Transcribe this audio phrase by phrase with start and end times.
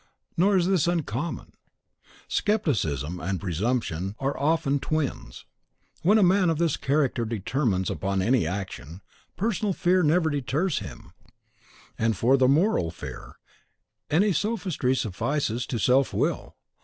[0.35, 1.53] Nor is this uncommon:
[2.27, 5.45] scepticism and presumption are often twins.
[6.01, 9.01] When a man of this character determines upon any action,
[9.37, 11.13] personal fear never deters him;
[11.99, 13.37] and for the moral fear,
[14.09, 16.55] any sophistry suffices to self will.